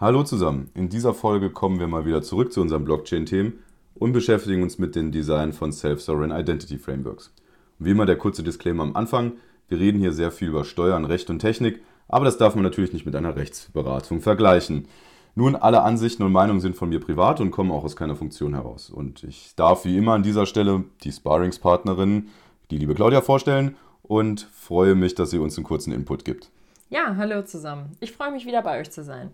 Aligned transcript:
Hallo 0.00 0.22
zusammen, 0.22 0.70
in 0.72 0.88
dieser 0.88 1.12
Folge 1.12 1.50
kommen 1.50 1.78
wir 1.78 1.86
mal 1.86 2.06
wieder 2.06 2.22
zurück 2.22 2.54
zu 2.54 2.62
unseren 2.62 2.86
Blockchain-Themen 2.86 3.58
und 3.94 4.14
beschäftigen 4.14 4.62
uns 4.62 4.78
mit 4.78 4.96
dem 4.96 5.12
Design 5.12 5.52
von 5.52 5.72
Self-Sovereign 5.72 6.30
Identity 6.30 6.78
Frameworks. 6.78 7.34
Und 7.78 7.84
wie 7.84 7.90
immer 7.90 8.06
der 8.06 8.16
kurze 8.16 8.42
Disclaimer 8.42 8.82
am 8.82 8.96
Anfang, 8.96 9.32
wir 9.68 9.78
reden 9.78 9.98
hier 9.98 10.14
sehr 10.14 10.32
viel 10.32 10.48
über 10.48 10.64
Steuern, 10.64 11.04
Recht 11.04 11.28
und 11.28 11.40
Technik, 11.40 11.82
aber 12.08 12.24
das 12.24 12.38
darf 12.38 12.54
man 12.54 12.64
natürlich 12.64 12.94
nicht 12.94 13.04
mit 13.04 13.14
einer 13.14 13.36
Rechtsberatung 13.36 14.22
vergleichen. 14.22 14.88
Nun, 15.34 15.54
alle 15.54 15.82
Ansichten 15.82 16.22
und 16.22 16.32
Meinungen 16.32 16.62
sind 16.62 16.76
von 16.76 16.88
mir 16.88 17.00
privat 17.00 17.38
und 17.38 17.50
kommen 17.50 17.70
auch 17.70 17.84
aus 17.84 17.94
keiner 17.94 18.16
Funktion 18.16 18.54
heraus. 18.54 18.88
Und 18.88 19.22
ich 19.22 19.54
darf 19.54 19.84
wie 19.84 19.98
immer 19.98 20.14
an 20.14 20.22
dieser 20.22 20.46
Stelle 20.46 20.84
die 21.04 21.12
Sparringspartnerin, 21.12 22.28
die 22.70 22.78
liebe 22.78 22.94
Claudia, 22.94 23.20
vorstellen 23.20 23.76
und 24.02 24.48
freue 24.50 24.94
mich, 24.94 25.14
dass 25.14 25.28
sie 25.28 25.38
uns 25.38 25.58
einen 25.58 25.66
kurzen 25.66 25.92
Input 25.92 26.24
gibt. 26.24 26.50
Ja, 26.88 27.16
hallo 27.18 27.42
zusammen. 27.42 27.98
Ich 28.00 28.12
freue 28.12 28.32
mich 28.32 28.46
wieder 28.46 28.62
bei 28.62 28.80
euch 28.80 28.90
zu 28.90 29.04
sein. 29.04 29.32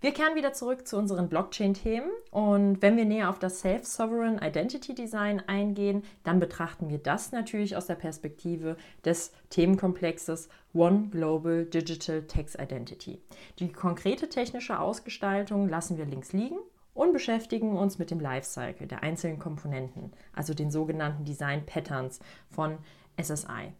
Wir 0.00 0.12
kehren 0.12 0.34
wieder 0.34 0.52
zurück 0.52 0.86
zu 0.86 0.98
unseren 0.98 1.30
Blockchain-Themen 1.30 2.10
und 2.30 2.82
wenn 2.82 2.98
wir 2.98 3.06
näher 3.06 3.30
auf 3.30 3.38
das 3.38 3.60
Self-Sovereign 3.60 4.38
Identity 4.42 4.94
Design 4.94 5.42
eingehen, 5.46 6.02
dann 6.22 6.38
betrachten 6.38 6.90
wir 6.90 6.98
das 6.98 7.32
natürlich 7.32 7.76
aus 7.76 7.86
der 7.86 7.94
Perspektive 7.94 8.76
des 9.06 9.32
Themenkomplexes 9.48 10.50
One 10.74 11.08
Global 11.10 11.64
Digital 11.64 12.22
Tax 12.22 12.54
Identity. 12.54 13.22
Die 13.58 13.72
konkrete 13.72 14.28
technische 14.28 14.78
Ausgestaltung 14.78 15.66
lassen 15.66 15.96
wir 15.96 16.04
links 16.04 16.34
liegen 16.34 16.58
und 16.92 17.14
beschäftigen 17.14 17.76
uns 17.76 17.98
mit 17.98 18.10
dem 18.10 18.20
Lifecycle 18.20 18.86
der 18.86 19.02
einzelnen 19.02 19.38
Komponenten, 19.38 20.12
also 20.34 20.52
den 20.52 20.70
sogenannten 20.70 21.24
Design 21.24 21.64
Patterns 21.64 22.20
von 22.50 22.76
SSI. 23.18 23.72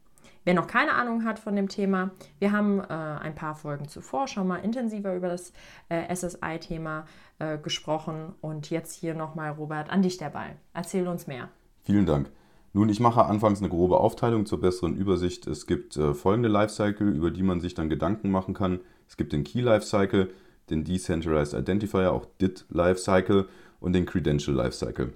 Wer 0.47 0.55
noch 0.55 0.69
keine 0.69 0.95
Ahnung 0.95 1.25
hat 1.25 1.41
von 1.41 1.57
dem 1.57 1.69
Thema, 1.69 2.13
wir 2.39 2.53
haben 2.53 2.79
äh, 2.79 2.85
ein 2.85 3.35
paar 3.35 3.57
Folgen 3.57 3.89
zuvor 3.89 4.29
schon 4.29 4.47
mal 4.47 4.59
intensiver 4.59 5.17
über 5.17 5.27
das 5.27 5.53
äh, 5.89 6.15
SSI-Thema 6.15 7.05
äh, 7.41 7.59
gesprochen 7.59 8.33
und 8.41 8.71
jetzt 8.71 8.93
hier 8.93 9.15
nochmal, 9.15 9.51
Robert, 9.51 9.91
an 9.91 10.03
dich 10.03 10.19
dabei. 10.19 10.55
Erzähl 10.73 11.09
uns 11.09 11.27
mehr. 11.27 11.49
Vielen 11.83 12.07
Dank. 12.07 12.31
Nun, 12.75 12.89
ich 12.89 13.01
mache 13.01 13.25
anfangs 13.25 13.59
eine 13.59 13.71
grobe 13.71 13.99
Aufteilung 13.99 14.47
zur 14.47 14.61
besseren 14.61 14.95
Übersicht. 14.95 15.49
Es 15.49 15.67
gibt 15.67 15.97
äh, 15.97 16.15
folgende 16.15 16.49
Lifecycle, 16.49 17.09
über 17.09 17.33
die 17.33 17.43
man 17.43 17.61
sich 17.61 17.75
dann 17.75 17.91
Gedanken 17.91 18.31
machen 18.31 18.55
kann. 18.55 18.79
Es 19.09 19.17
gibt 19.17 19.33
den 19.33 19.43
Key 19.43 19.63
Lifecycle, 19.63 20.31
den 20.71 20.85
Decentralized 20.85 21.55
Identifier, 21.55 22.13
auch 22.13 22.25
DIT 22.41 22.67
Lifecycle 22.69 23.49
und 23.81 23.95
den 23.95 24.07
Credential 24.07 24.57
Lifecycle. 24.57 25.13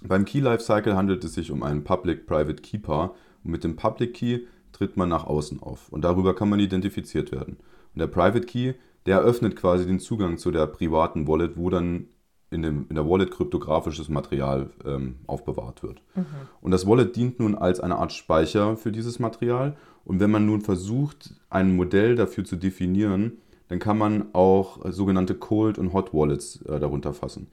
Beim 0.00 0.24
Key 0.24 0.40
Lifecycle 0.40 0.96
handelt 0.96 1.24
es 1.24 1.34
sich 1.34 1.50
um 1.50 1.62
einen 1.62 1.84
Public-Private 1.84 2.62
Key 2.62 2.78
Paar 2.78 3.14
und 3.44 3.50
mit 3.50 3.64
dem 3.64 3.76
Public 3.76 4.14
Key 4.14 4.40
tritt 4.72 4.96
man 4.96 5.08
nach 5.08 5.24
außen 5.24 5.62
auf 5.62 5.88
und 5.90 6.02
darüber 6.02 6.34
kann 6.34 6.48
man 6.48 6.60
identifiziert 6.60 7.32
werden. 7.32 7.56
Und 7.94 7.98
der 7.98 8.06
Private 8.06 8.46
Key, 8.46 8.74
der 9.06 9.18
eröffnet 9.18 9.56
quasi 9.56 9.86
den 9.86 10.00
Zugang 10.00 10.38
zu 10.38 10.50
der 10.50 10.66
privaten 10.66 11.26
Wallet, 11.26 11.56
wo 11.56 11.70
dann 11.70 12.06
in, 12.50 12.62
dem, 12.62 12.86
in 12.88 12.94
der 12.94 13.08
Wallet 13.08 13.30
kryptografisches 13.30 14.08
Material 14.08 14.70
ähm, 14.84 15.16
aufbewahrt 15.26 15.82
wird. 15.82 16.02
Mhm. 16.14 16.26
Und 16.60 16.70
das 16.70 16.86
Wallet 16.86 17.16
dient 17.16 17.40
nun 17.40 17.54
als 17.54 17.80
eine 17.80 17.96
Art 17.96 18.12
Speicher 18.12 18.76
für 18.76 18.92
dieses 18.92 19.18
Material. 19.18 19.76
Und 20.04 20.20
wenn 20.20 20.30
man 20.30 20.46
nun 20.46 20.62
versucht, 20.62 21.34
ein 21.50 21.76
Modell 21.76 22.16
dafür 22.16 22.44
zu 22.44 22.56
definieren, 22.56 23.38
dann 23.68 23.78
kann 23.78 23.98
man 23.98 24.34
auch 24.34 24.80
sogenannte 24.90 25.34
Cold 25.34 25.78
und 25.78 25.92
Hot 25.92 26.14
Wallets 26.14 26.62
äh, 26.62 26.80
darunter 26.80 27.12
fassen. 27.12 27.48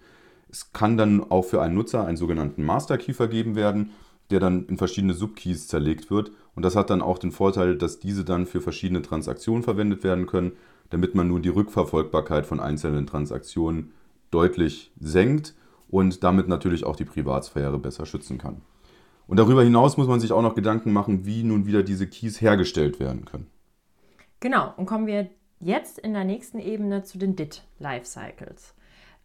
Es 0.50 0.72
kann 0.72 0.96
dann 0.98 1.22
auch 1.30 1.44
für 1.44 1.62
einen 1.62 1.76
Nutzer 1.76 2.06
einen 2.06 2.16
sogenannten 2.16 2.64
Master 2.64 2.98
Key 2.98 3.14
vergeben 3.14 3.56
werden 3.56 3.92
der 4.32 4.40
dann 4.40 4.66
in 4.68 4.78
verschiedene 4.78 5.14
Subkeys 5.14 5.68
zerlegt 5.68 6.10
wird. 6.10 6.32
Und 6.56 6.64
das 6.64 6.76
hat 6.76 6.90
dann 6.90 7.02
auch 7.02 7.18
den 7.18 7.32
Vorteil, 7.32 7.78
dass 7.78 8.00
diese 8.00 8.24
dann 8.24 8.46
für 8.46 8.62
verschiedene 8.62 9.02
Transaktionen 9.02 9.64
verwendet 9.64 10.04
werden 10.04 10.26
können, 10.26 10.54
damit 10.90 11.16
man 11.16 11.28
nun 11.28 11.42
die 11.42 11.50
Rückverfolgbarkeit 11.50 12.46
von 12.46 12.60
einzelnen 12.60 13.08
Transaktionen 13.08 13.92
deutlich 14.32 14.92
senkt 15.00 15.56
und 15.90 16.24
damit 16.24 16.48
natürlich 16.48 16.84
auch 16.84 16.96
die 16.96 17.06
Privatsphäre 17.06 17.80
besser 17.80 18.06
schützen 18.06 18.38
kann. 18.38 18.62
Und 19.28 19.38
darüber 19.38 19.64
hinaus 19.64 19.98
muss 19.98 20.08
man 20.08 20.20
sich 20.20 20.32
auch 20.32 20.42
noch 20.42 20.56
Gedanken 20.56 20.94
machen, 20.94 21.26
wie 21.26 21.44
nun 21.44 21.66
wieder 21.66 21.84
diese 21.84 22.08
Keys 22.08 22.42
hergestellt 22.42 23.00
werden 23.00 23.26
können. 23.26 23.48
Genau, 24.40 24.74
und 24.78 24.86
kommen 24.86 25.08
wir 25.08 25.30
jetzt 25.60 25.98
in 25.98 26.14
der 26.14 26.26
nächsten 26.26 26.60
Ebene 26.60 27.04
zu 27.04 27.18
den 27.18 27.36
DIT-Lifecycles. 27.36 28.76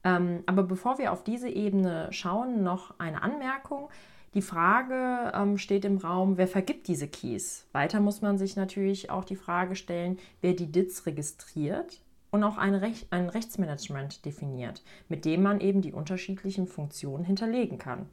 Ähm, 0.02 0.42
aber 0.46 0.62
bevor 0.62 0.98
wir 0.98 1.12
auf 1.12 1.24
diese 1.24 1.48
Ebene 1.48 2.08
schauen, 2.10 2.62
noch 2.62 2.98
eine 2.98 3.22
Anmerkung. 3.22 3.90
Die 4.34 4.42
Frage 4.42 5.32
ähm, 5.34 5.58
steht 5.58 5.84
im 5.84 5.98
Raum, 5.98 6.36
wer 6.36 6.46
vergibt 6.46 6.86
diese 6.86 7.08
Keys? 7.08 7.66
Weiter 7.72 7.98
muss 7.98 8.22
man 8.22 8.38
sich 8.38 8.54
natürlich 8.54 9.10
auch 9.10 9.24
die 9.24 9.34
Frage 9.34 9.74
stellen, 9.74 10.18
wer 10.40 10.54
die 10.54 10.70
DITs 10.70 11.04
registriert 11.04 12.00
und 12.30 12.44
auch 12.44 12.56
ein, 12.56 12.76
Rech 12.76 13.08
ein 13.10 13.28
Rechtsmanagement 13.28 14.24
definiert, 14.24 14.84
mit 15.08 15.24
dem 15.24 15.42
man 15.42 15.60
eben 15.60 15.82
die 15.82 15.92
unterschiedlichen 15.92 16.68
Funktionen 16.68 17.24
hinterlegen 17.24 17.78
kann. 17.78 18.06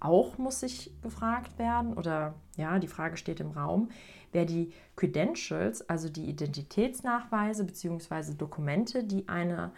Auch 0.00 0.36
muss 0.36 0.58
sich 0.58 0.90
gefragt 1.00 1.56
werden, 1.60 1.94
oder 1.94 2.34
ja, 2.56 2.80
die 2.80 2.88
Frage 2.88 3.16
steht 3.16 3.38
im 3.38 3.52
Raum, 3.52 3.88
wer 4.32 4.46
die 4.46 4.72
Credentials, 4.96 5.88
also 5.88 6.08
die 6.08 6.24
Identitätsnachweise 6.24 7.64
bzw. 7.64 8.34
Dokumente, 8.34 9.04
die 9.04 9.28
einer 9.28 9.70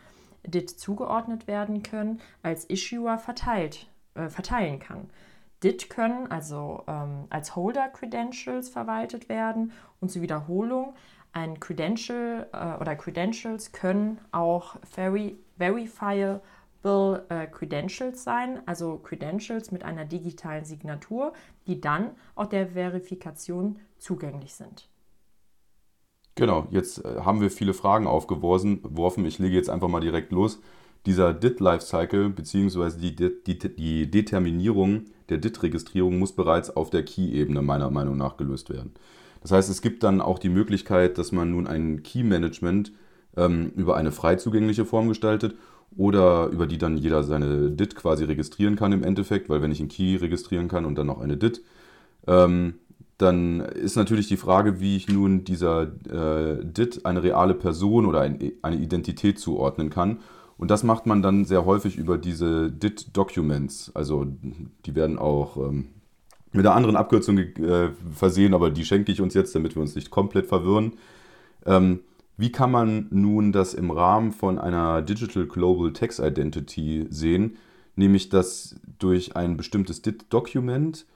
DIT 0.47 0.71
zugeordnet 0.71 1.47
werden 1.47 1.83
können, 1.83 2.23
als 2.43 2.65
Issuer 2.65 3.19
verteilt, 3.19 3.87
äh, 4.15 4.31
verteilen 4.31 4.79
kann. 4.79 5.11
DIT 5.65 5.89
können 5.89 6.31
also 6.31 6.85
ähm, 6.87 7.25
als 7.31 7.57
Holder-Credentials 7.57 8.69
verwaltet 8.69 9.29
werden 9.29 9.73
und 10.01 10.11
zur 10.11 10.23
Wiederholung 10.23 10.95
ein 11.33 11.59
Credential 11.59 12.47
äh, 12.53 12.81
oder 12.81 12.95
Credentials 12.95 13.73
können 13.73 14.19
auch 14.31 14.77
veri 14.85 15.39
verifiable 15.57 16.41
äh, 17.29 17.47
Credentials 17.47 18.23
sein, 18.23 18.61
also 18.67 18.99
Credentials 18.99 19.73
mit 19.73 19.85
einer 19.85 20.05
digitalen 20.05 20.65
Signatur, 20.65 21.33
die 21.67 21.81
dann 21.81 22.11
auch 22.35 22.47
der 22.47 22.69
Verifikation 22.69 23.81
zugänglich 23.99 24.55
sind. 24.55 24.89
Genau, 26.35 26.67
jetzt 26.71 27.05
äh, 27.05 27.21
haben 27.21 27.41
wir 27.41 27.51
viele 27.51 27.75
Fragen 27.75 28.07
aufgeworfen. 28.07 29.25
Ich 29.25 29.39
lege 29.39 29.57
jetzt 29.57 29.71
einfach 29.71 29.89
mal 29.89 30.01
direkt 30.01 30.33
los. 30.33 30.61
Dieser 31.07 31.35
DIT-Lifecycle 31.35 32.31
bzw. 32.31 32.91
Die, 32.99 33.15
die, 33.15 33.59
die 33.59 34.11
Determinierung 34.11 35.05
der 35.29 35.39
DIT-Registrierung 35.39 36.19
muss 36.19 36.33
bereits 36.33 36.75
auf 36.75 36.91
der 36.91 37.05
Key-Ebene 37.05 37.63
meiner 37.63 37.91
Meinung 37.91 38.17
nach 38.17 38.37
gelöst 38.37 38.71
werden. 38.71 38.93
Das 39.43 39.53
heißt, 39.53 39.71
es 39.71 39.83
gibt 39.83 40.03
dann 40.03 40.21
auch 40.21 40.39
die 40.39 40.49
Möglichkeit, 40.49 41.19
dass 41.19 41.33
man 41.33 41.51
nun 41.51 41.67
ein 41.67 42.03
Key-Management 42.03 42.93
ähm, 43.37 43.73
über 43.77 43.97
eine 43.97 44.13
frei 44.13 44.37
zugängliche 44.37 44.87
Form 44.87 45.09
gestaltet 45.09 45.55
oder 45.97 46.47
über 46.47 46.67
die 46.67 46.79
dann 46.79 46.97
jeder 46.97 47.23
seine 47.23 47.71
DIT 47.71 47.97
quasi 47.97 48.25
registrieren 48.25 48.77
kann 48.77 48.93
im 48.93 49.05
Endeffekt, 49.05 49.49
weil 49.49 49.61
wenn 49.61 49.73
ich 49.73 49.81
einen 49.81 49.89
Key 49.89 50.17
registrieren 50.17 50.69
kann 50.69 50.87
und 50.87 50.97
dann 50.97 51.07
noch 51.07 51.21
eine 51.21 51.37
DIT, 51.37 51.63
ähm, 52.27 52.75
dann 53.19 53.61
ist 53.61 53.97
natürlich 53.97 54.27
die 54.27 54.37
Frage, 54.37 54.81
wie 54.81 54.97
ich 54.97 55.09
nun 55.09 55.45
dieser 55.45 55.83
äh, 55.83 56.65
DIT 56.65 57.07
eine 57.07 57.23
reale 57.23 57.55
Person 57.55 58.07
oder 58.07 58.23
ein, 58.23 58.53
eine 58.63 58.77
Identität 58.77 59.39
zuordnen 59.39 59.91
kann 59.91 60.19
und 60.57 60.71
das 60.71 60.83
macht 60.83 61.07
man 61.07 61.23
dann 61.23 61.45
sehr 61.45 61.65
häufig 61.65 61.97
über 61.97 62.19
diese 62.19 62.71
DIT-Documents. 62.71 63.93
Also 63.95 64.27
die 64.87 64.95
werden 64.95 65.19
auch 65.19 65.57
ähm, 65.57 65.89
mit 66.53 66.65
einer 66.65 66.77
anderen 66.77 66.97
Abkürzung 66.97 67.39
äh, 67.39 67.91
versehen, 68.13 68.55
aber 68.55 68.71
die 68.71 68.85
schenke 68.85 69.11
ich 69.11 69.21
uns 69.21 69.35
jetzt, 69.35 69.55
damit 69.55 69.75
wir 69.75 69.83
uns 69.83 69.97
nicht 69.97 70.11
komplett 70.11 70.47
verwirren. 70.47 70.93
Ähm, 71.67 72.01
wie 72.37 72.53
kann 72.53 72.71
man 72.71 73.07
nun 73.11 73.53
das 73.53 73.75
im 73.75 73.91
Rahmen 73.91 74.33
von 74.33 74.59
einer 74.59 75.03
Digital 75.03 75.47
Global 75.47 75.93
Tax 75.93 76.19
Identity 76.19 77.07
sehen? 77.11 77.57
Nämlich, 77.97 78.29
dass 78.29 78.77
durch 78.99 79.37
ein 79.37 79.57
bestimmtes 79.57 80.03
DIT-Dokument 80.03 81.07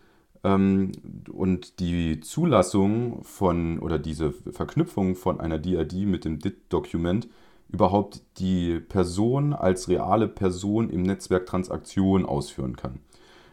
ähm, 0.44 0.92
und 1.32 1.80
die 1.80 2.20
Zulassung 2.20 3.22
von 3.24 3.78
oder 3.80 3.98
diese 3.98 4.32
Verknüpfung 4.32 5.16
von 5.16 5.40
einer 5.40 5.58
DID 5.58 6.06
mit 6.06 6.24
dem 6.24 6.38
DIT-Dokument 6.38 7.28
überhaupt 7.68 8.22
die 8.38 8.80
Person 8.80 9.52
als 9.52 9.88
reale 9.88 10.28
Person 10.28 10.90
im 10.90 11.02
Netzwerk 11.02 11.46
Transaktionen 11.46 12.26
ausführen 12.26 12.76
kann. 12.76 13.00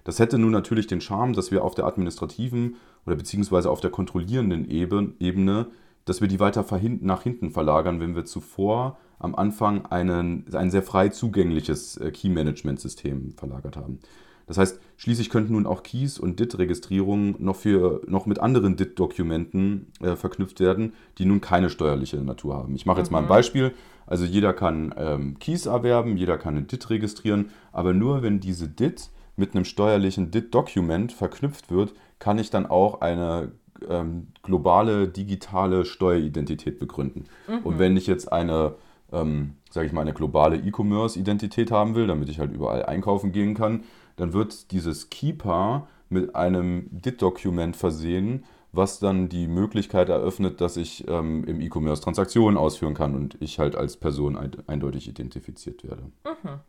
Das 0.04 0.20
hätte 0.20 0.38
nun 0.38 0.52
natürlich 0.52 0.88
den 0.88 1.02
Charme, 1.02 1.34
dass 1.34 1.52
wir 1.52 1.64
auf 1.64 1.76
der 1.76 1.86
administrativen 1.86 2.76
oder 3.06 3.16
beziehungsweise 3.16 3.70
auf 3.70 3.82
der 3.82 3.92
kontrollierenden 3.92 4.70
Ebene 4.70 5.68
dass 6.06 6.22
wir 6.22 6.28
die 6.28 6.40
weiter 6.40 6.66
nach 7.02 7.24
hinten 7.24 7.52
verlagern, 7.52 8.00
wenn 8.00 8.16
wir 8.16 8.26
zuvor 8.26 8.98
am 9.18 9.36
Anfang 9.36 9.88
einen, 9.88 10.46
ein 10.54 10.70
sehr 10.70 10.84
frei 10.84 11.10
zugängliches 11.10 11.98
äh, 11.98 12.12
Key-Management-System 12.12 13.34
verlagert 13.36 13.76
haben. 13.76 14.00
Das 14.47 14.57
heißt, 14.57 14.80
schließlich 14.97 15.30
könnten 15.30 15.53
nun 15.53 15.65
auch 15.65 15.83
Keys 15.83 16.19
und 16.19 16.39
DIT-Registrierungen 16.39 17.36
noch, 17.39 17.63
noch 18.07 18.25
mit 18.25 18.39
anderen 18.39 18.75
DIT-Dokumenten 18.75 19.88
äh, 20.01 20.15
verknüpft 20.15 20.59
werden, 20.59 20.94
die 21.18 21.25
nun 21.25 21.42
keine 21.42 21.69
steuerliche 21.69 22.18
Natur 22.18 22.56
haben. 22.56 22.75
Ich 22.75 22.86
mache 22.86 23.00
jetzt 23.00 23.09
mhm. 23.09 23.13
mal 23.13 23.19
ein 23.19 23.25
mhm. 23.25 23.30
Beispiel. 23.30 23.71
Also 24.07 24.25
jeder 24.25 24.53
kann 24.53 24.94
ähm, 24.97 25.39
Keys 25.39 25.65
erwerben, 25.65 26.15
jeder 26.15 26.38
kann 26.38 26.57
ein 26.57 26.68
DIT 26.68 26.89
registrieren, 26.89 27.50
aber 27.71 27.94
nur 27.94 28.21
wenn 28.21 28.39
diese 28.39 28.68
DIT 28.68 29.09
mit 29.36 29.56
einem 29.56 29.65
steuerlichen 29.65 30.31
DIT-Dokument 30.31 31.12
verknüpft 31.12 31.71
wird, 31.71 31.94
kann 32.19 32.38
ich 32.38 32.50
dann 32.50 32.65
auch 32.65 33.01
eine 33.01 33.51
ähm, 33.89 34.27
globale 34.44 35.07
digitale 35.07 35.86
Steueridentität 35.86 36.80
begründen. 36.80 37.25
Mhm. 37.47 37.59
Und 37.59 37.80
wenn 37.80 37.97
ich 37.97 38.07
jetzt 38.07 38.31
eine, 38.31 38.75
ähm, 39.16 39.56
sage 39.70 39.88
ich 39.88 39.94
mal, 39.94 40.02
eine 40.02 40.14
globale 40.14 40.58
E-Commerce-Identität 40.58 41.72
haben 41.72 41.96
will, 41.96 42.08
damit 42.08 42.30
ich 42.30 42.40
halt 42.40 42.52
überall 42.52 42.86
einkaufen 42.86 43.32
gehen 43.32 43.56
kann, 43.56 43.84
dann 44.18 44.34
wird 44.34 44.72
dieses 44.72 45.10
Keeper 45.10 45.88
mit 46.10 46.36
einem 46.36 46.88
DIT-Dokument 46.92 47.76
versehen, 47.76 48.46
was 48.72 49.00
dann 49.00 49.30
die 49.30 49.48
Möglichkeit 49.48 50.10
eröffnet, 50.10 50.62
dass 50.62 50.78
ich 50.78 51.08
ähm, 51.08 51.46
im 51.46 51.62
E-Commerce 51.62 52.02
Transaktionen 52.02 52.58
ausführen 52.58 52.94
kann 52.94 53.16
und 53.16 53.38
ich 53.40 53.58
halt 53.60 53.76
als 53.76 53.98
Person 53.98 54.38
eindeutig 54.68 55.08
identifiziert 55.08 55.84
werde. 55.84 56.04
Mhm. 56.26 56.60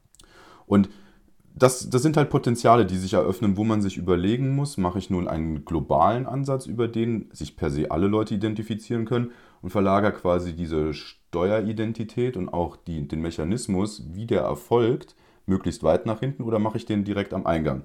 Und 0.66 0.88
das, 1.54 1.88
das 1.88 2.02
sind 2.02 2.16
halt 2.16 2.28
Potenziale, 2.28 2.84
die 2.84 2.98
sich 2.98 3.14
eröffnen, 3.14 3.56
wo 3.56 3.64
man 3.64 3.80
sich 3.80 3.96
überlegen 3.96 4.54
muss, 4.54 4.76
mache 4.76 4.98
ich 4.98 5.08
nun 5.08 5.26
einen 5.26 5.64
globalen 5.64 6.26
Ansatz, 6.26 6.66
über 6.66 6.86
den 6.86 7.30
sich 7.32 7.56
per 7.56 7.70
se 7.70 7.90
alle 7.90 8.08
Leute 8.08 8.34
identifizieren 8.34 9.06
können 9.06 9.32
und 9.62 9.70
verlagere 9.70 10.12
quasi 10.12 10.54
diese 10.54 10.92
Steueridentität 11.36 12.38
und 12.38 12.48
auch 12.48 12.76
die, 12.76 13.06
den 13.06 13.20
Mechanismus, 13.20 14.02
wie 14.14 14.24
der 14.24 14.40
erfolgt, 14.40 15.14
möglichst 15.44 15.82
weit 15.82 16.06
nach 16.06 16.20
hinten 16.20 16.42
oder 16.42 16.58
mache 16.58 16.78
ich 16.78 16.86
den 16.86 17.04
direkt 17.04 17.34
am 17.34 17.46
Eingang? 17.46 17.82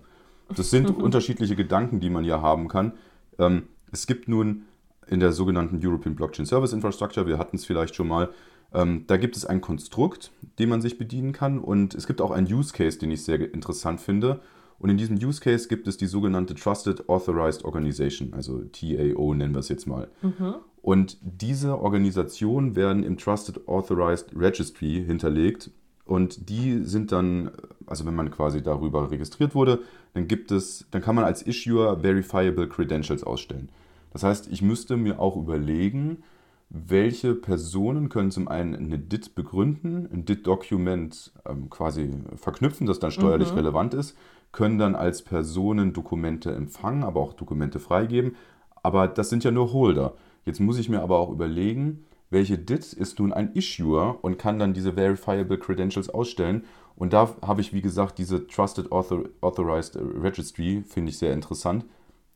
Das 0.55 0.69
sind 0.69 0.89
unterschiedliche 0.97 1.57
Gedanken, 1.57 1.99
die 1.99 2.09
man 2.09 2.23
ja 2.23 2.41
haben 2.41 2.69
kann. 2.69 2.93
Ähm, 3.37 3.63
es 3.91 4.07
gibt 4.07 4.29
nun 4.29 4.63
in 5.07 5.19
der 5.19 5.33
sogenannten 5.33 5.85
European 5.85 6.15
Blockchain 6.15 6.45
Service 6.45 6.71
Infrastructure, 6.71 7.27
wir 7.27 7.37
hatten 7.37 7.57
es 7.57 7.65
vielleicht 7.65 7.93
schon 7.93 8.07
mal, 8.07 8.29
ähm, 8.73 9.03
da 9.07 9.17
gibt 9.17 9.35
es 9.35 9.45
ein 9.45 9.59
Konstrukt, 9.59 10.31
dem 10.57 10.69
man 10.69 10.81
sich 10.81 10.97
bedienen 10.97 11.33
kann 11.33 11.59
und 11.59 11.93
es 11.93 12.07
gibt 12.07 12.21
auch 12.21 12.31
einen 12.31 12.47
Use 12.51 12.71
Case, 12.71 12.99
den 12.99 13.11
ich 13.11 13.25
sehr 13.25 13.53
interessant 13.53 13.99
finde. 13.99 14.39
Und 14.79 14.89
in 14.89 14.97
diesem 14.97 15.17
Use 15.17 15.41
Case 15.41 15.67
gibt 15.67 15.87
es 15.87 15.97
die 15.97 16.07
sogenannte 16.07 16.55
Trusted 16.55 17.09
Authorized 17.09 17.65
Organization, 17.65 18.33
also 18.33 18.61
TAO 18.61 19.33
nennen 19.33 19.53
wir 19.53 19.59
es 19.59 19.67
jetzt 19.67 19.87
mal. 19.87 20.07
Mhm. 20.21 20.55
Und 20.81 21.17
diese 21.21 21.77
Organisationen 21.77 22.75
werden 22.75 23.03
im 23.03 23.17
Trusted 23.17 23.67
Authorized 23.67 24.35
Registry 24.35 25.03
hinterlegt 25.05 25.69
und 26.05 26.49
die 26.49 26.83
sind 26.83 27.11
dann, 27.11 27.51
also 27.85 28.05
wenn 28.05 28.15
man 28.15 28.31
quasi 28.31 28.63
darüber 28.63 29.11
registriert 29.11 29.53
wurde, 29.53 29.79
dann 30.13 30.27
gibt 30.27 30.51
es, 30.51 30.87
dann 30.91 31.01
kann 31.01 31.15
man 31.15 31.23
als 31.23 31.43
Issuer 31.43 31.99
Verifiable 32.01 32.67
Credentials 32.67 33.23
ausstellen. 33.23 33.69
Das 34.11 34.23
heißt, 34.23 34.51
ich 34.51 34.61
müsste 34.61 34.97
mir 34.97 35.19
auch 35.19 35.37
überlegen, 35.37 36.23
welche 36.69 37.35
Personen 37.35 38.09
können 38.09 38.31
zum 38.31 38.47
einen 38.47 38.75
eine 38.75 38.97
DIT 38.97 39.35
begründen, 39.35 40.07
ein 40.11 40.25
DIT-Dokument 40.25 41.33
ähm, 41.45 41.69
quasi 41.69 42.09
verknüpfen, 42.37 42.87
das 42.87 42.99
dann 42.99 43.11
steuerlich 43.11 43.51
mhm. 43.51 43.57
relevant 43.57 43.93
ist, 43.93 44.17
können 44.51 44.79
dann 44.79 44.95
als 44.95 45.21
Personen 45.21 45.93
Dokumente 45.93 46.51
empfangen, 46.53 47.03
aber 47.03 47.19
auch 47.19 47.33
Dokumente 47.33 47.79
freigeben. 47.79 48.35
Aber 48.83 49.07
das 49.07 49.29
sind 49.29 49.43
ja 49.43 49.51
nur 49.51 49.73
Holder. 49.73 50.13
Jetzt 50.45 50.59
muss 50.59 50.79
ich 50.79 50.89
mir 50.89 51.01
aber 51.01 51.19
auch 51.19 51.29
überlegen, 51.29 52.05
welche 52.29 52.57
DIT 52.57 52.93
ist 52.93 53.19
nun 53.19 53.33
ein 53.33 53.53
Issuer 53.53 54.19
und 54.21 54.37
kann 54.39 54.57
dann 54.57 54.73
diese 54.73 54.93
Verifiable 54.93 55.59
Credentials 55.59 56.09
ausstellen. 56.09 56.63
Und 56.95 57.13
da 57.13 57.35
habe 57.41 57.61
ich, 57.61 57.73
wie 57.73 57.81
gesagt, 57.81 58.17
diese 58.17 58.47
Trusted 58.47 58.91
Author 58.91 59.25
Authorized 59.41 59.97
Registry, 59.97 60.83
finde 60.87 61.09
ich 61.09 61.17
sehr 61.17 61.33
interessant, 61.33 61.85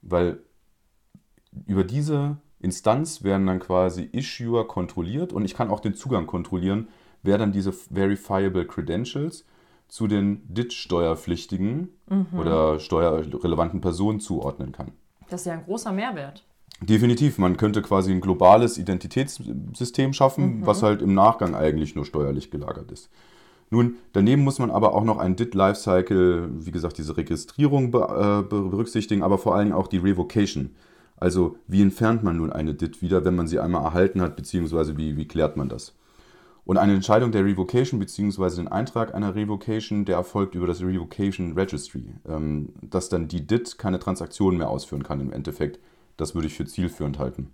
weil 0.02 0.40
über 1.66 1.84
diese 1.84 2.38
Instanz 2.60 3.24
werden 3.24 3.48
dann 3.48 3.60
quasi 3.60 4.10
Issuer 4.12 4.68
kontrolliert 4.68 5.32
und 5.32 5.46
ich 5.46 5.54
kann 5.54 5.70
auch 5.70 5.80
den 5.80 5.94
Zugang 5.94 6.28
kontrollieren, 6.28 6.90
wer 7.24 7.38
dann 7.38 7.52
diese 7.52 7.72
Verifiable 7.72 8.66
Credentials 8.66 9.46
zu 9.88 10.08
den 10.08 10.42
DIT-Steuerpflichtigen 10.54 11.90
mhm. 12.10 12.28
oder 12.38 12.80
steuerrelevanten 12.80 13.82
Personen 13.82 14.20
zuordnen 14.20 14.72
kann. 14.72 14.92
Das 15.30 15.42
ist 15.42 15.48
ja 15.48 15.54
ein 15.54 15.64
großer 15.64 15.92
Mehrwert. 15.92 16.44
Definitiv, 16.82 17.38
man 17.38 17.56
könnte 17.56 17.82
quasi 17.82 18.12
ein 18.12 18.22
globales 18.22 18.78
Identitätssystem 18.78 20.12
schaffen, 20.14 20.60
mhm. 20.60 20.66
was 20.66 20.84
halt 20.84 21.02
im 21.02 21.14
Nachgang 21.14 21.56
eigentlich 21.56 21.96
nur 21.96 22.06
steuerlich 22.06 22.52
gelagert 22.52 22.92
ist. 22.92 23.10
Nun, 23.72 23.96
daneben 24.14 24.44
muss 24.44 24.60
man 24.60 24.70
aber 24.70 24.94
auch 24.94 25.04
noch 25.04 25.18
ein 25.18 25.36
DIT-Lifecycle, 25.36 26.50
wie 26.52 26.72
gesagt, 26.72 26.98
diese 26.98 27.18
Registrierung 27.18 27.92
be 27.92 28.00
äh, 28.00 28.48
berücksichtigen, 28.48 29.24
aber 29.24 29.38
vor 29.38 29.56
allem 29.56 29.72
auch 29.72 29.88
die 29.88 29.98
Revocation. 29.98 30.76
Also 31.18 31.58
wie 31.68 31.82
entfernt 31.82 32.24
man 32.24 32.38
nun 32.38 32.52
eine 32.52 32.74
DIT 32.74 33.02
wieder, 33.02 33.26
wenn 33.26 33.36
man 33.36 33.48
sie 33.48 33.60
einmal 33.60 33.84
erhalten 33.84 34.22
hat, 34.22 34.36
beziehungsweise 34.36 34.98
wie, 34.98 35.18
wie 35.18 35.28
klärt 35.28 35.58
man 35.58 35.70
das? 35.70 35.96
Und 36.66 36.78
eine 36.78 36.94
Entscheidung 36.94 37.32
der 37.32 37.46
Revocation 37.46 38.00
beziehungsweise 38.00 38.58
den 38.58 38.68
Eintrag 38.68 39.14
einer 39.14 39.36
Revocation, 39.36 40.04
der 40.04 40.18
erfolgt 40.18 40.56
über 40.56 40.68
das 40.68 40.82
Revocation 40.82 41.54
Registry, 41.54 42.06
ähm, 42.28 42.70
dass 42.82 43.08
dann 43.08 43.28
die 43.28 43.48
DIT 43.48 43.78
keine 43.78 44.00
Transaktionen 44.00 44.58
mehr 44.58 44.70
ausführen 44.70 45.04
kann 45.04 45.22
im 45.22 45.32
Endeffekt. 45.32 45.80
Das 46.18 46.36
würde 46.36 46.48
ich 46.48 46.54
für 46.54 46.66
zielführend 46.66 47.20
halten. 47.20 47.52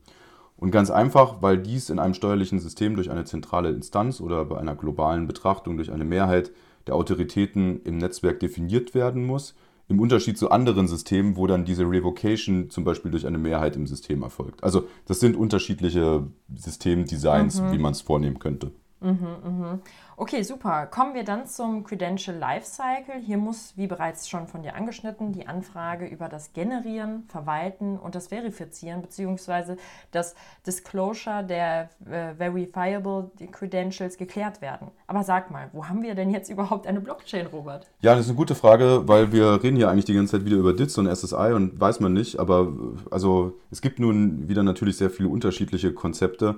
Und 0.57 0.71
ganz 0.71 0.91
einfach, 0.91 1.41
weil 1.41 1.57
dies 1.57 1.89
in 1.89 1.97
einem 1.97 2.13
steuerlichen 2.13 2.59
System 2.59 2.95
durch 2.95 3.09
eine 3.09 3.25
zentrale 3.25 3.69
Instanz 3.69 4.21
oder 4.21 4.45
bei 4.45 4.57
einer 4.57 4.75
globalen 4.75 5.25
Betrachtung 5.25 5.75
durch 5.75 5.91
eine 5.91 6.05
Mehrheit 6.05 6.51
der 6.87 6.95
Autoritäten 6.95 7.81
im 7.83 7.97
Netzwerk 7.97 8.39
definiert 8.39 8.93
werden 8.93 9.25
muss, 9.25 9.55
im 9.87 9.99
Unterschied 9.99 10.37
zu 10.37 10.51
anderen 10.51 10.87
Systemen, 10.87 11.35
wo 11.35 11.47
dann 11.47 11.65
diese 11.65 11.83
Revocation 11.83 12.69
zum 12.69 12.83
Beispiel 12.83 13.11
durch 13.11 13.27
eine 13.27 13.37
Mehrheit 13.37 13.75
im 13.75 13.87
System 13.87 14.21
erfolgt. 14.21 14.63
Also 14.63 14.87
das 15.05 15.19
sind 15.19 15.35
unterschiedliche 15.35 16.27
Systemdesigns, 16.55 17.61
mhm. 17.61 17.71
wie 17.73 17.79
man 17.79 17.91
es 17.91 18.01
vornehmen 18.01 18.39
könnte. 18.39 18.71
Mhm, 19.01 19.27
mhm. 19.43 19.81
Okay, 20.15 20.43
super. 20.43 20.85
Kommen 20.85 21.15
wir 21.15 21.23
dann 21.23 21.47
zum 21.47 21.83
Credential 21.83 22.37
Lifecycle. 22.37 23.15
Hier 23.19 23.37
muss, 23.37 23.73
wie 23.75 23.87
bereits 23.87 24.29
schon 24.29 24.47
von 24.47 24.61
dir 24.61 24.75
angeschnitten, 24.75 25.31
die 25.31 25.47
Anfrage 25.47 26.05
über 26.05 26.29
das 26.29 26.53
Generieren, 26.53 27.23
Verwalten 27.27 27.97
und 27.97 28.13
das 28.13 28.27
Verifizieren 28.27 29.01
bzw. 29.01 29.77
das 30.11 30.35
Disclosure 30.67 31.43
der 31.43 31.89
äh, 32.05 32.35
Verifiable 32.35 33.31
Credentials 33.51 34.17
geklärt 34.17 34.61
werden. 34.61 34.89
Aber 35.07 35.23
sag 35.23 35.49
mal, 35.49 35.69
wo 35.73 35.87
haben 35.87 36.03
wir 36.03 36.13
denn 36.13 36.29
jetzt 36.29 36.51
überhaupt 36.51 36.85
eine 36.85 37.01
Blockchain, 37.01 37.47
Robert? 37.47 37.87
Ja, 38.01 38.11
das 38.13 38.25
ist 38.25 38.29
eine 38.29 38.37
gute 38.37 38.53
Frage, 38.53 39.07
weil 39.07 39.31
wir 39.31 39.63
reden 39.63 39.77
ja 39.77 39.89
eigentlich 39.89 40.05
die 40.05 40.13
ganze 40.13 40.37
Zeit 40.37 40.45
wieder 40.45 40.57
über 40.57 40.73
DITS 40.73 40.99
und 40.99 41.13
SSI 41.13 41.53
und 41.53 41.79
weiß 41.81 41.99
man 41.99 42.13
nicht, 42.13 42.39
aber 42.39 42.71
also 43.09 43.57
es 43.71 43.81
gibt 43.81 43.97
nun 43.97 44.47
wieder 44.47 44.61
natürlich 44.61 44.97
sehr 44.97 45.09
viele 45.09 45.29
unterschiedliche 45.29 45.91
Konzepte. 45.91 46.57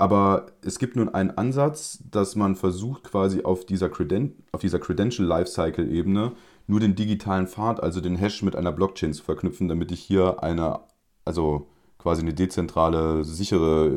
Aber 0.00 0.46
es 0.62 0.78
gibt 0.78 0.96
nun 0.96 1.10
einen 1.10 1.32
Ansatz, 1.32 2.02
dass 2.10 2.34
man 2.34 2.56
versucht, 2.56 3.04
quasi 3.04 3.42
auf 3.42 3.66
dieser, 3.66 3.90
Creden 3.90 4.42
auf 4.50 4.62
dieser 4.62 4.78
Credential 4.78 5.28
Lifecycle-Ebene 5.28 6.32
nur 6.66 6.80
den 6.80 6.94
digitalen 6.94 7.46
Pfad, 7.46 7.82
also 7.82 8.00
den 8.00 8.16
Hash 8.16 8.42
mit 8.42 8.56
einer 8.56 8.72
Blockchain 8.72 9.12
zu 9.12 9.22
verknüpfen, 9.22 9.68
damit 9.68 9.92
ich 9.92 10.00
hier 10.00 10.42
eine, 10.42 10.80
also 11.26 11.66
quasi 11.98 12.22
eine 12.22 12.32
dezentrale, 12.32 13.24
sichere 13.24 13.90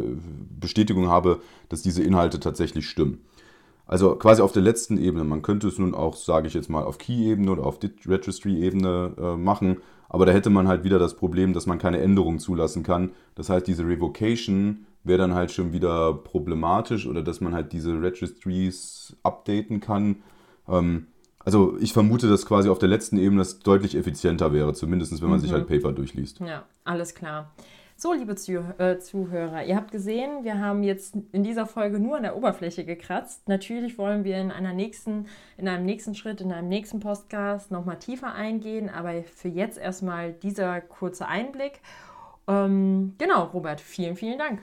Bestätigung 0.60 1.08
habe, 1.08 1.40
dass 1.70 1.84
diese 1.84 2.04
Inhalte 2.04 2.42
tatsächlich 2.42 2.90
stimmen. 2.90 3.22
Also 3.86 4.16
quasi 4.16 4.42
auf 4.42 4.52
der 4.52 4.62
letzten 4.62 4.98
Ebene. 4.98 5.24
Man 5.24 5.42
könnte 5.42 5.70
es 5.70 5.80
nun 5.80 5.96
auch, 5.96 6.18
sage 6.18 6.48
ich 6.48 6.54
jetzt 6.54 6.70
mal, 6.70 6.84
auf 6.84 6.98
Key-Ebene 6.98 7.50
oder 7.50 7.66
auf 7.66 7.80
Registry-Ebene 7.82 9.14
äh, 9.18 9.38
machen. 9.38 9.78
Aber 10.10 10.26
da 10.26 10.34
hätte 10.34 10.50
man 10.50 10.68
halt 10.68 10.84
wieder 10.84 11.00
das 11.00 11.16
Problem, 11.16 11.54
dass 11.54 11.66
man 11.66 11.80
keine 11.80 12.02
Änderungen 12.02 12.40
zulassen 12.40 12.84
kann. 12.84 13.12
Das 13.36 13.50
heißt, 13.50 13.68
diese 13.68 13.88
Revocation 13.88 14.86
wäre 15.04 15.18
dann 15.18 15.34
halt 15.34 15.52
schon 15.52 15.74
wieder 15.74 16.14
problematisch 16.14 17.08
oder 17.08 17.22
dass 17.22 17.42
man 17.42 17.54
halt 17.54 17.74
diese 17.74 18.02
Registries 18.02 19.16
updaten 19.24 19.80
kann. 19.80 20.24
Ähm, 20.68 21.08
also 21.40 21.78
ich 21.80 21.94
vermute, 21.94 22.30
dass 22.30 22.46
quasi 22.46 22.70
auf 22.70 22.80
der 22.80 22.90
letzten 22.90 23.18
Ebene 23.18 23.40
das 23.40 23.60
deutlich 23.60 23.96
effizienter 23.96 24.54
wäre, 24.54 24.74
zumindest 24.74 25.22
wenn 25.22 25.30
man 25.30 25.40
mhm. 25.40 25.44
sich 25.44 25.52
halt 25.52 25.68
Paper 25.68 25.92
durchliest. 25.92 26.40
Ja, 26.40 26.64
alles 26.86 27.14
klar. 27.16 27.52
So, 27.96 28.12
liebe 28.12 28.36
Zuh 28.36 28.64
äh, 28.80 28.98
Zuhörer, 28.98 29.64
ihr 29.64 29.76
habt 29.76 29.92
gesehen, 29.92 30.44
wir 30.44 30.60
haben 30.60 30.84
jetzt 30.84 31.16
in 31.32 31.44
dieser 31.44 31.68
Folge 31.68 32.00
nur 32.00 32.18
an 32.18 32.24
der 32.24 32.36
Oberfläche 32.36 32.86
gekratzt. 32.86 33.48
Natürlich 33.48 33.98
wollen 33.98 34.24
wir 34.24 34.38
in 34.40 34.52
einer 34.52 34.74
nächsten, 34.74 35.28
in 35.58 35.68
einem 35.68 35.86
nächsten 35.86 36.16
Schritt, 36.16 36.42
in 36.42 36.52
einem 36.52 36.70
nächsten 36.70 37.00
Podcast 37.00 37.72
nochmal 37.72 38.00
tiefer 38.00 38.34
eingehen, 38.34 38.90
aber 38.90 39.24
für 39.24 39.48
jetzt 39.48 39.78
erstmal 39.78 40.34
dieser 40.34 40.82
kurze 40.82 41.28
Einblick. 41.28 41.82
Ähm, 42.48 43.14
genau, 43.20 43.46
Robert, 43.46 43.80
vielen, 43.80 44.16
vielen 44.16 44.40
Dank. 44.40 44.62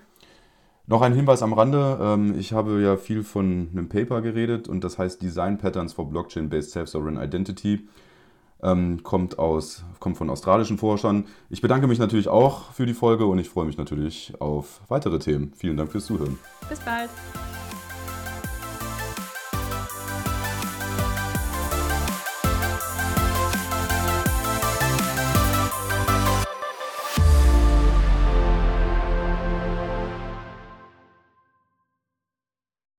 Noch 0.90 1.02
ein 1.02 1.14
Hinweis 1.14 1.40
am 1.44 1.52
Rande. 1.52 1.98
Ähm, 2.02 2.36
ich 2.36 2.52
habe 2.52 2.82
ja 2.82 2.96
viel 2.96 3.22
von 3.22 3.68
einem 3.70 3.88
Paper 3.88 4.22
geredet 4.22 4.66
und 4.66 4.82
das 4.82 4.98
heißt 4.98 5.22
Design 5.22 5.56
Patterns 5.56 5.92
for 5.92 6.10
Blockchain-Based 6.10 6.72
Self-Sovereign 6.72 7.16
Identity. 7.16 7.86
Ähm, 8.60 9.04
kommt, 9.04 9.38
aus, 9.38 9.84
kommt 10.00 10.18
von 10.18 10.28
australischen 10.28 10.78
Forschern. 10.78 11.26
Ich 11.48 11.60
bedanke 11.60 11.86
mich 11.86 12.00
natürlich 12.00 12.26
auch 12.26 12.72
für 12.72 12.86
die 12.86 12.94
Folge 12.94 13.26
und 13.26 13.38
ich 13.38 13.48
freue 13.48 13.66
mich 13.66 13.78
natürlich 13.78 14.32
auf 14.40 14.80
weitere 14.88 15.20
Themen. 15.20 15.52
Vielen 15.54 15.76
Dank 15.76 15.92
fürs 15.92 16.06
Zuhören. 16.06 16.36
Bis 16.68 16.80
bald. 16.80 17.08